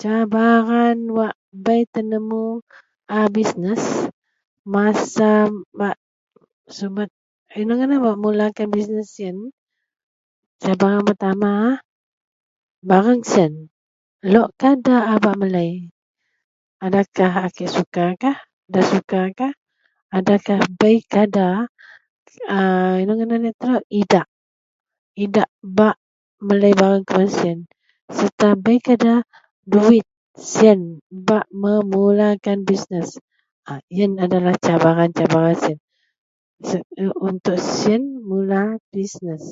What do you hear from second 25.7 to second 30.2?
bak melei bareng kuman siyen sereta bei kah nda duwit